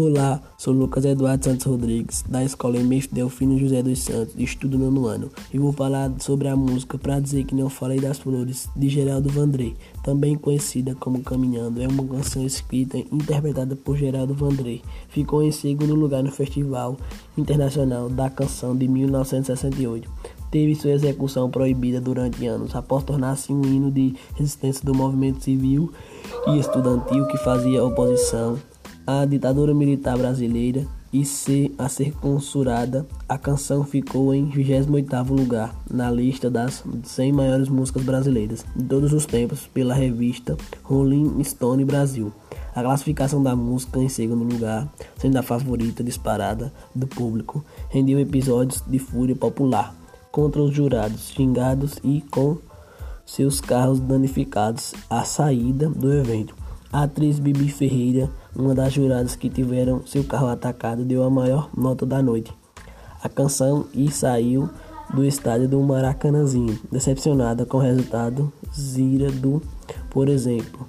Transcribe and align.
Olá, 0.00 0.40
sou 0.56 0.72
Lucas 0.72 1.04
Eduardo 1.04 1.44
Santos 1.44 1.66
Rodrigues, 1.66 2.22
da 2.28 2.44
Escola 2.44 2.76
MF 2.76 3.12
Delfino 3.12 3.58
José 3.58 3.82
dos 3.82 3.98
Santos, 3.98 4.32
estudo 4.38 4.78
nono 4.78 5.08
ano, 5.08 5.28
e 5.52 5.58
vou 5.58 5.72
falar 5.72 6.08
sobre 6.20 6.46
a 6.46 6.54
música 6.54 6.96
Pra 6.96 7.18
Dizer 7.18 7.42
Que 7.42 7.52
Não 7.56 7.68
Falei 7.68 7.98
das 7.98 8.16
Flores, 8.16 8.68
de 8.76 8.88
Geraldo 8.88 9.28
Vandré, 9.28 9.72
também 10.04 10.36
conhecida 10.36 10.94
como 10.94 11.20
Caminhando. 11.24 11.82
É 11.82 11.88
uma 11.88 12.04
canção 12.04 12.46
escrita 12.46 12.96
e 12.96 13.08
interpretada 13.10 13.74
por 13.74 13.96
Geraldo 13.96 14.34
Vandré. 14.34 14.82
Ficou 15.08 15.42
em 15.42 15.50
segundo 15.50 15.96
lugar 15.96 16.22
no 16.22 16.30
Festival 16.30 16.96
Internacional 17.36 18.08
da 18.08 18.30
Canção 18.30 18.76
de 18.76 18.86
1968. 18.86 20.08
Teve 20.48 20.76
sua 20.76 20.92
execução 20.92 21.50
proibida 21.50 22.00
durante 22.00 22.46
anos, 22.46 22.72
após 22.76 23.02
tornar-se 23.02 23.52
um 23.52 23.64
hino 23.64 23.90
de 23.90 24.14
resistência 24.36 24.84
do 24.84 24.94
movimento 24.94 25.42
civil 25.42 25.90
e 26.46 26.56
estudantil 26.56 27.26
que 27.26 27.36
fazia 27.38 27.82
oposição 27.84 28.56
a 29.10 29.24
ditadura 29.24 29.72
militar 29.72 30.18
brasileira 30.18 30.86
e 31.10 31.24
ser 31.24 31.74
a 31.78 31.88
ser 31.88 32.12
censurada, 32.22 33.06
a 33.26 33.38
canção 33.38 33.82
ficou 33.82 34.34
em 34.34 34.50
28º 34.50 35.30
lugar 35.30 35.74
na 35.90 36.10
lista 36.10 36.50
das 36.50 36.84
100 37.04 37.32
maiores 37.32 37.70
músicas 37.70 38.02
brasileiras 38.02 38.66
de 38.76 38.84
todos 38.84 39.14
os 39.14 39.24
tempos 39.24 39.66
pela 39.66 39.94
revista 39.94 40.58
Rolling 40.82 41.42
Stone 41.42 41.86
Brasil. 41.86 42.30
A 42.74 42.82
classificação 42.82 43.42
da 43.42 43.56
música 43.56 43.98
em 43.98 44.10
segundo 44.10 44.44
lugar, 44.44 44.86
sendo 45.16 45.38
a 45.38 45.42
favorita 45.42 46.04
disparada 46.04 46.70
do 46.94 47.06
público, 47.06 47.64
rendeu 47.88 48.20
episódios 48.20 48.84
de 48.86 48.98
fúria 48.98 49.34
popular 49.34 49.94
contra 50.30 50.60
os 50.60 50.74
jurados 50.74 51.30
xingados 51.30 51.94
e 52.04 52.20
com 52.30 52.58
seus 53.24 53.58
carros 53.58 54.00
danificados 54.00 54.92
à 55.08 55.24
saída 55.24 55.88
do 55.88 56.12
evento. 56.12 56.57
A 56.90 57.02
atriz 57.02 57.38
Bibi 57.38 57.68
Ferreira, 57.68 58.30
uma 58.56 58.74
das 58.74 58.94
juradas 58.94 59.36
que 59.36 59.50
tiveram 59.50 60.06
seu 60.06 60.24
carro 60.24 60.46
atacado, 60.46 61.04
deu 61.04 61.22
a 61.22 61.28
maior 61.28 61.68
nota 61.76 62.06
da 62.06 62.22
noite. 62.22 62.50
A 63.22 63.28
canção 63.28 63.84
e 63.92 64.10
saiu 64.10 64.70
do 65.12 65.22
estádio 65.22 65.68
do 65.68 65.82
Maracanãzinho, 65.82 66.78
decepcionada 66.90 67.66
com 67.66 67.76
o 67.76 67.80
resultado 67.80 68.50
Zira 68.74 69.30
do, 69.30 69.60
por 70.08 70.30
exemplo. 70.30 70.88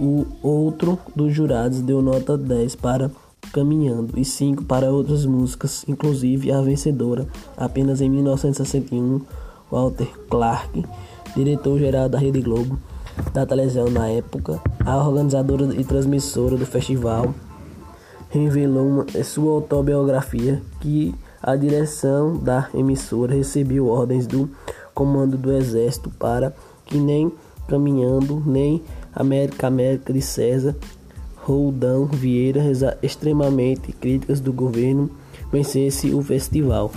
O 0.00 0.26
outro 0.42 0.98
dos 1.14 1.32
jurados 1.32 1.80
deu 1.80 2.02
nota 2.02 2.36
10 2.36 2.74
para 2.74 3.10
Caminhando 3.52 4.18
e 4.18 4.24
5 4.24 4.64
para 4.64 4.92
outras 4.92 5.24
músicas, 5.26 5.84
inclusive 5.88 6.50
a 6.50 6.60
vencedora, 6.60 7.26
apenas 7.56 8.00
em 8.00 8.08
1961, 8.08 9.20
Walter 9.70 10.08
Clark, 10.28 10.84
diretor-geral 11.36 12.08
da 12.08 12.18
Rede 12.18 12.40
Globo 12.40 12.78
da 13.32 13.46
televisão 13.46 13.90
na 13.90 14.08
época, 14.08 14.60
a 14.84 14.96
organizadora 14.96 15.74
e 15.74 15.84
transmissora 15.84 16.56
do 16.56 16.66
festival 16.66 17.34
revelou 18.30 19.04
em 19.14 19.22
sua 19.22 19.52
autobiografia 19.52 20.62
que 20.80 21.14
a 21.42 21.56
direção 21.56 22.36
da 22.36 22.68
emissora 22.74 23.34
recebeu 23.34 23.88
ordens 23.88 24.26
do 24.26 24.48
comando 24.94 25.36
do 25.36 25.52
exército 25.52 26.10
para 26.10 26.54
que 26.84 26.98
nem 26.98 27.32
caminhando 27.66 28.42
nem 28.44 28.82
América 29.14 29.66
América 29.66 30.12
de 30.12 30.20
César 30.20 30.76
Roldão 31.36 32.06
Vieira 32.06 32.60
extremamente 33.02 33.92
críticas 33.92 34.40
do 34.40 34.52
governo 34.52 35.10
vencesse 35.50 36.12
o 36.14 36.22
festival. 36.22 36.92